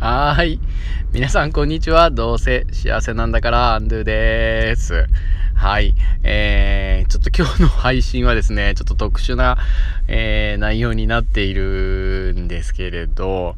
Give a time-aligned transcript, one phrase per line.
[0.00, 0.60] はーい。
[1.12, 2.10] 皆さん、こんにちは。
[2.10, 5.04] どうせ幸せなんだから、アンドゥです。
[5.54, 5.94] はい。
[6.22, 9.58] えー、ちょっと今日の配信はですね、ちょっと特殊な、
[10.08, 13.56] えー、内容になっているんですけれど、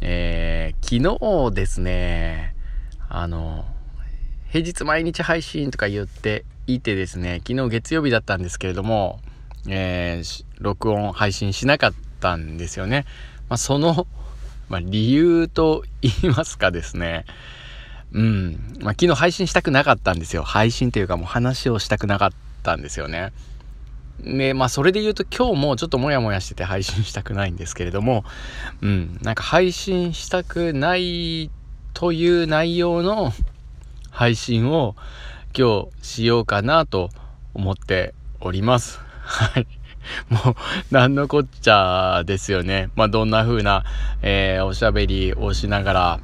[0.00, 2.54] えー、昨日ですね、
[3.10, 3.66] あの、
[4.48, 9.20] 平日毎日配信とか言っていてですね、昨日月曜日だったんですけれども、
[9.68, 13.04] えー、録音配信しなかったんですよね。
[13.50, 14.06] まあ、その
[14.72, 17.26] まあ、理由と言いますかですね、
[18.12, 20.44] うん、まあ、昨日配信したくなかったんですよ。
[20.44, 22.30] 配信というかもう話をしたくなかっ
[22.62, 23.32] たんですよね。
[24.24, 28.24] で、まあ、それで言うと今日もちょっとモヤモヤしてて配信したくないんですけれども、
[28.80, 31.50] うん、なんか配信したくない
[31.92, 33.34] という内容の
[34.10, 34.96] 配信を
[35.54, 37.10] 今日しようかなと
[37.52, 39.00] 思っております。
[39.20, 39.66] はい。
[40.28, 42.90] もう、なんのこっちゃですよね。
[42.96, 43.84] まあ、どんな風な、
[44.22, 46.20] えー、おしゃべりをしながら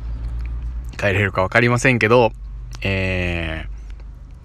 [0.97, 2.33] 帰れるかわかりませんけど、
[2.83, 3.67] え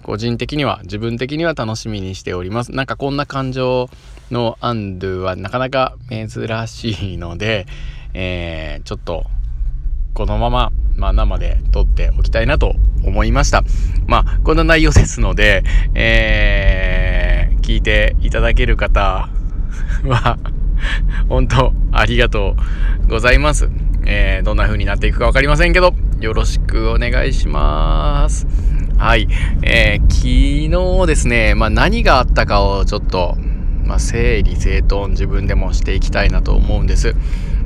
[0.02, 2.72] ー、個人的には、自分的には楽しみにしております。
[2.72, 3.90] なんかこんな感情
[4.32, 6.28] のアンドゥはなかなか珍
[6.68, 7.66] しいので、
[8.14, 9.26] えー、ちょっと、
[10.14, 13.64] このまま、まあ、生で撮っておきたいなと思いました。
[14.08, 15.64] まあ、こんな内容ですので、
[15.96, 17.03] えー、
[17.64, 19.30] 聞いていただける方
[20.06, 20.38] は
[21.30, 22.56] 本当ありがと
[23.08, 23.70] うございます。
[24.06, 28.46] えー、どんな風になっていくか分かりませんけど、よろしくお願いします。
[28.98, 29.28] はい。
[29.62, 33.38] えー、昨日ですね、まあ、何があったかをちょっと、
[33.86, 37.16] まあ、整理整頓自分でもしていきたいなと思うんです。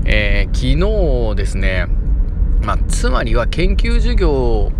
[0.06, 1.88] えー、昨日ですね、
[2.64, 4.72] まあ、つまりは研究授業、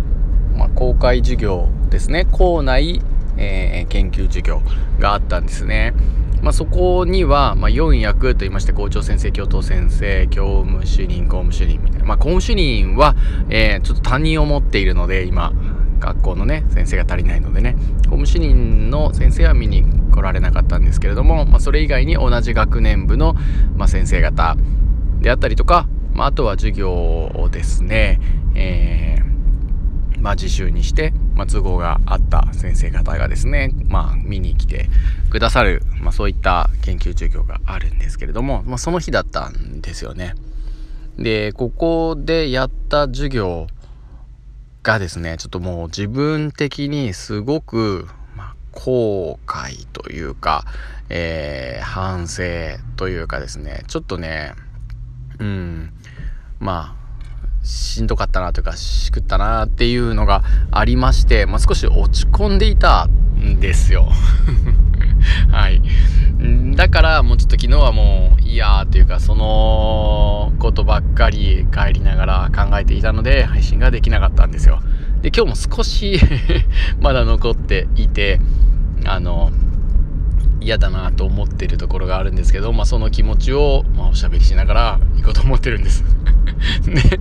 [0.56, 3.02] まあ、公開授業ですね校内、
[3.38, 4.60] えー、研究授業
[4.98, 5.94] があったんですね。
[6.42, 13.16] まあ、そこには、まあ、4役といいまして校長先生教頭先生教務主任公務主任みたいな、まあ、公務主任は、
[13.50, 15.52] えー、ちょっと担任を持っているので今
[15.98, 17.76] 学校のね先生が足りないのでね。
[18.08, 23.34] 公務主任の先生は見に来られなかったんですけれども、まあ、それ以外に同じ学年部の、
[23.76, 24.56] まあ、先生方
[25.20, 28.18] であったりとか、まあ、あとは授業をですね、
[28.54, 34.90] えー、まあ、自習にして、まあ、都合があった先生方がですね、まあ、見に来て
[35.30, 40.34] くださる、まあ、そういった研究授業があるんですけれども、まあ、その日だったんですよね。
[41.16, 43.68] で、ここでやった授業
[44.82, 50.64] がですね、ちょっともう自分的にすごく、まあ、後悔というか、
[51.08, 52.42] えー、反省
[52.96, 54.54] というかですね、ちょっとね、
[55.38, 55.92] うん、
[56.58, 56.97] まあ
[57.68, 64.08] しんどかったなというかしくったなっていうのがありまして、まあ、少し落ち込んでいたんですよ。
[65.52, 65.82] はい。
[66.76, 74.80] だからもうちょっと昨日はもういやーというかそのことばっかり帰りながら考えていたので配信ができなかったんですよ。
[75.20, 76.18] で今日も少し
[77.02, 78.40] まだ残っていて
[79.04, 79.52] あの
[80.60, 86.04] 嫌だなと思ってるところがあるんですけど、まあ、その気持ちを、まあ、おしゃべりしながら行こうと思ってるんです。
[86.84, 87.20] で、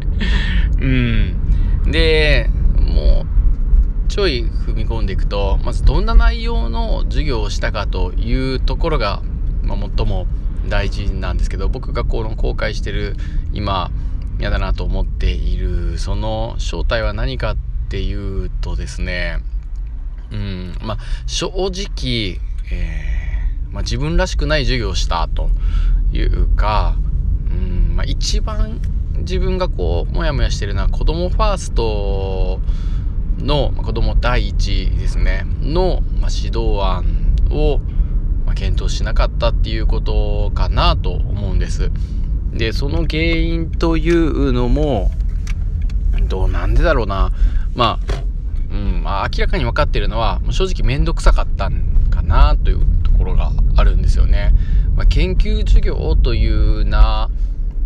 [0.82, 1.92] うん。
[1.92, 2.50] で、
[2.80, 9.22] もう、ちょい踏み込んでいくと、まずどんな内容の授業をしたかというところが、
[9.64, 10.28] まあ、最も
[10.70, 13.16] 大事なんですけど、僕がこの公開してる
[13.54, 13.92] 今、
[14.40, 17.58] 嫌だなと思っている、その正体は何かっ
[17.90, 19.40] ていうとですね、
[20.32, 22.40] うん、まあ、正直、
[22.72, 23.18] えー
[23.72, 25.50] まあ、自分らしくない授業をしたと
[26.12, 26.96] いうか、
[27.52, 27.96] うん。
[27.96, 28.82] まあ、一番
[29.28, 32.62] 自分がこうモヤモヤしてるのは子供ファースト
[33.40, 37.04] の、まあ、子供第一ですねの、まあ、指導案
[37.52, 37.80] を、
[38.46, 41.92] まあ、検討しなかったっていうことかなと思うんです。
[42.54, 45.12] でその原因というのも
[46.30, 47.32] どうなんでだろうな
[47.76, 48.18] まあ
[48.72, 54.54] うんまあ、明らかに分かってるのは正直面倒くさかったんかなというところがあるんですよね。
[54.96, 57.30] まあ、研究授業という名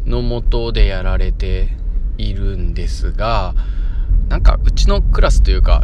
[0.05, 1.69] のもとでやられて
[2.17, 3.53] いるんですが
[4.29, 5.83] なんかうちのクラスというか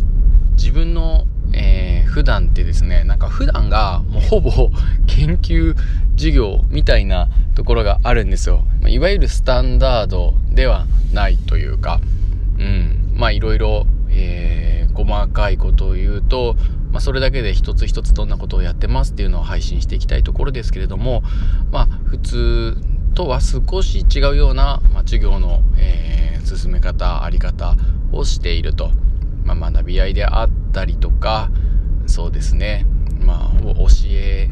[0.53, 4.71] 自分の、えー、普段ってですねなんか普段がもうほぼ
[5.07, 5.75] 研究
[6.15, 8.65] 授業みたいなところがあるんですよ。
[8.81, 11.99] ま、いわゆるスタンダードではないというか、
[12.57, 16.55] うん、まあいろいろ、え細かいことを言うと、
[16.91, 21.21] まあ、それだけで一つ一つどんなことをやってますっていうのを配信していきたいところですけれども、
[21.71, 22.77] まあ、普通
[23.17, 27.75] とは少し違うような、まあ、授業の、えー、進め方あり方
[28.11, 28.91] をしていると、
[29.43, 31.49] まあ、学び合いであったりとか
[32.05, 32.85] そうですね、
[33.19, 34.51] まあ、教え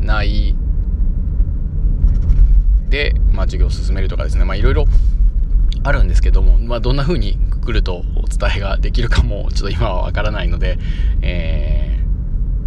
[0.00, 0.56] ない
[2.88, 4.86] で、まあ、授業を進めるとかですね、まあ、いろいろ
[5.84, 10.76] あるんですけども、まあ、どんな風にくくるとお伝えができるかもちょっと今はわからないので、
[11.20, 12.00] え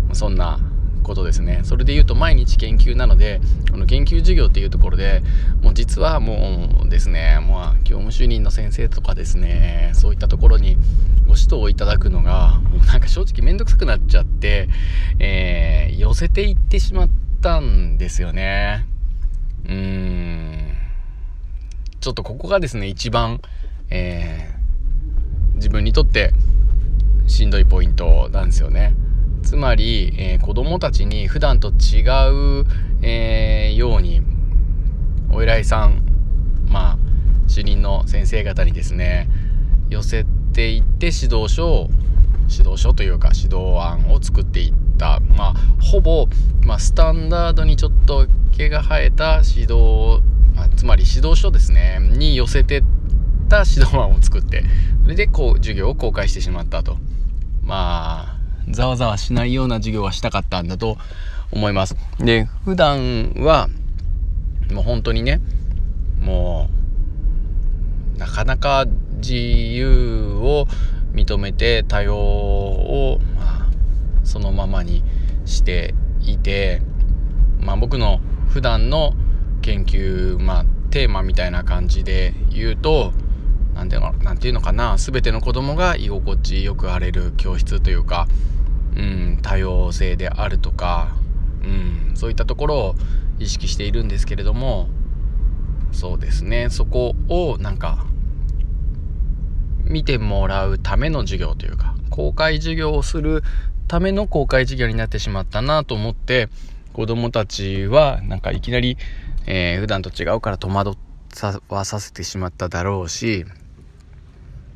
[0.08, 0.60] ー、そんな
[1.06, 1.62] ことですね。
[1.64, 3.40] それで言うと毎日研究なので
[3.72, 5.22] この研究授業っていうところで
[5.62, 10.76] もう実はもうですねもう教務主任の先生とかですねそういったところに
[11.28, 14.68] ご指導をいただくのがもうなんか正直面倒くさくなっちゃって、
[15.20, 17.10] えー、寄せていってしまっ
[17.42, 18.86] たんですよね。
[19.66, 20.76] うーん。
[22.02, 23.42] ちょっとここがですね一番、
[23.90, 26.34] えー、自分にとって
[27.28, 28.94] しんどいポイントなんですよね。
[29.46, 32.02] つまり、えー、子供たちに普段と違
[32.62, 32.66] う、
[33.04, 34.22] えー、ように
[35.32, 36.04] お偉いさん
[36.68, 36.98] まあ
[37.48, 39.30] 主任の先生方にですね
[39.90, 41.90] 寄せていって指導書を
[42.50, 45.20] 指導書というか指導案を作っていった。
[45.20, 46.28] まあほぼ、
[46.66, 48.28] まあ、スタンダードにちょっと
[48.58, 50.22] 毛が生えた指導、
[50.56, 52.84] まあ、つまり指導書ですねに寄せてっ
[53.50, 54.64] た指導案を作って
[55.04, 56.98] それでこう授業を公開してしまったと。
[57.62, 58.35] まあ
[58.70, 60.98] ざわざわしないような授業はしたかったんだと
[61.52, 61.96] 思います。
[62.20, 63.70] で、普段は、
[64.72, 65.40] もう本当にね、
[66.20, 66.70] も
[68.16, 68.86] う、なかなか
[69.18, 70.68] 自由を
[71.14, 73.68] 認めて多様を、まあ、
[74.24, 75.04] そのままに
[75.46, 76.82] していて、
[77.60, 78.20] まあ僕の
[78.50, 79.14] 普段の
[79.62, 83.14] 研究、まあテーマみたいな感じで言うと、
[83.76, 88.26] なんていうのなんていうのかな全ての子供が居心地よく荒れる教室というか
[88.96, 91.16] うん、多様性であるとか、
[91.64, 92.96] うん、そういったところを
[93.40, 94.88] 意識しているんですけれども
[95.92, 96.70] そうですね。
[96.70, 98.06] そこをなんか
[99.86, 103.44] 見てもらうための授業というか公開授業をする
[103.88, 106.50] ための公開授業になってしまったなと思って
[106.92, 108.98] 子供たちはなんかいきなり、
[109.46, 110.98] えー、普段と違うから戸惑
[111.70, 113.46] わさせてしまっただろうし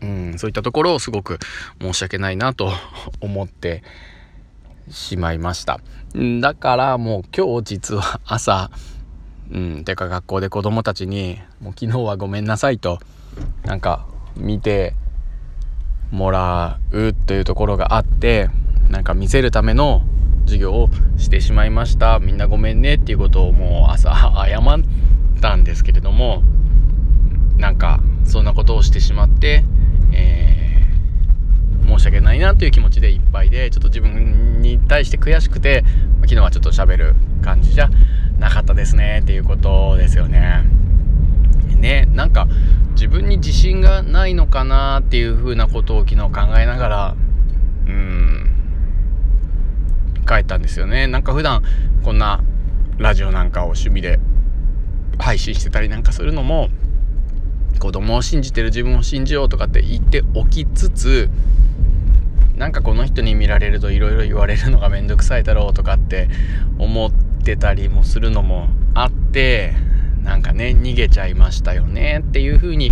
[0.02, 1.40] うん、そういったところをすごく
[1.82, 2.72] 申し訳ないなと
[3.22, 3.84] 思って
[4.90, 5.80] しまいました。
[6.42, 8.72] だからもう今日実は朝、
[9.52, 13.00] うん、てか学校で子供たちに、もう昨日はごめんなさいと、
[13.66, 14.94] なんか見て
[16.12, 18.50] もらうというところがあって、
[18.90, 20.02] なんか見せるための
[20.46, 22.20] 授業をしてしまいました。
[22.20, 26.42] みんなごめんねっていうことをもう朝謝ったんですけれども、
[27.58, 29.64] なんかそんなことをしてしまって、
[32.10, 35.84] し訳ないなという気持ちでいっぱいでちょっと自分に対して悔しくて
[36.22, 37.90] 昨日はちょっと喋る感じじゃ
[38.40, 40.64] なかったですねっていうことですよね。
[41.78, 42.48] ねなんか
[42.92, 47.16] 自分に自信がないのかなっていう風なことを昨日考えながら
[47.88, 48.52] うん
[50.28, 51.08] 帰ったんですよね。
[51.08, 51.64] なんか普段
[52.04, 52.42] こんな
[52.98, 54.20] ラジオなんかを趣味で
[55.20, 56.70] 配信してたりなんかするのも
[57.80, 61.30] 子供を信じてる自分を信じようとかって言っておきつつ
[62.60, 66.28] なんかこの人に見られると色々言われるのがめんどくさいだろうとかって
[66.78, 69.74] 思ってたりもするのもあって
[70.24, 72.92] なんかね逃げちゃいましたよねっていう風に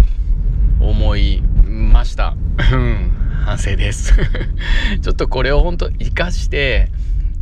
[0.80, 2.38] 思いました。
[2.72, 3.12] うん
[3.44, 4.14] 反省です。
[5.02, 6.90] ちょっとこれを本当活かして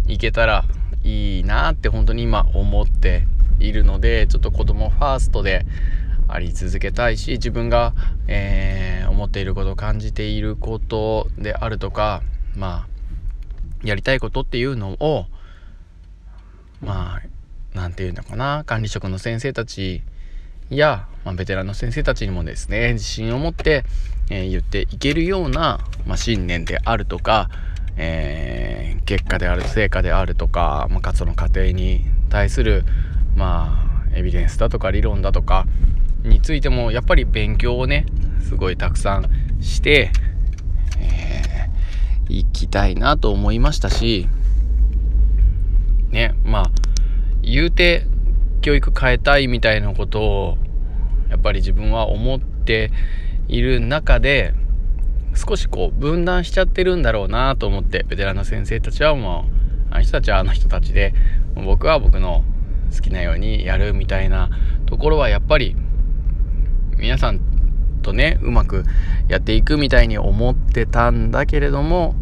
[0.08, 0.66] いけたら
[1.04, 3.28] いいなって本当に今思って
[3.60, 5.68] いるのでちょっと子供ファーストで
[6.28, 7.94] あり続けたいし自分が、
[8.28, 8.85] えー、
[9.26, 12.22] 思っていること感じていることであるとか
[12.56, 15.26] まあやりたいことっていうのを
[16.80, 17.22] まあ
[17.74, 20.04] 何て言うのかな管理職の先生たち
[20.70, 23.84] や、まあ、ベテランの先生たちにもですね自信を持って、
[24.30, 27.50] えー、言っていけるような、まあ、信念であるとか、
[27.98, 32.86] えー、結果である成果であるとか、まあ、かつその過程に対する
[33.36, 35.66] まあエビデンスだとか理論だとか
[36.24, 38.06] についてもやっぱり勉強をね
[38.46, 39.30] すごいたくさん
[39.62, 40.12] して、
[41.00, 44.28] えー、行きたいなと思いましたし
[46.12, 46.72] ねまあ
[47.42, 48.08] 言うて
[48.62, 50.58] 教育変えたいみたいなことを
[51.30, 52.92] やっぱり自分は思って
[53.48, 54.54] いる中で
[55.36, 59.46] 少しこう分断しちゃってるんだろうなと思ってベテランの先生たちはも
[59.92, 61.14] うあの人たちはあの人たちで
[61.56, 62.44] 僕は僕の
[62.96, 64.50] 好きなようにやるみたいな
[64.86, 65.76] ところはやっぱり
[66.98, 67.55] 皆さん
[68.06, 68.84] とねうまく
[69.28, 72.14] やっていくみたいに思ってたんだけれども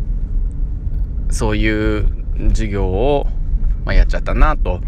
[1.29, 2.07] そういう
[2.49, 3.27] 授業を、
[3.85, 4.79] まあ、やっちゃったなと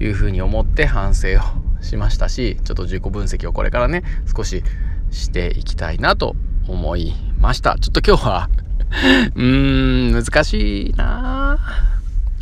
[0.00, 4.02] いうふうに思って反省をしましたしちょっと自己分析をこれからね
[4.36, 4.64] 少し
[5.10, 6.34] していきたいなと
[6.68, 8.50] 思いましたちょっと今日は
[9.36, 11.58] うーん難しいな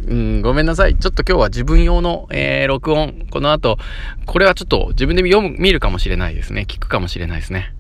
[0.07, 0.97] うん、ごめんなさい。
[0.97, 3.77] ちょっと今日は自分用の、えー、録音、この後、
[4.25, 6.65] これはちょっと自分で読む、見るかもしれないですね。
[6.67, 7.75] 聞くかもしれないですね。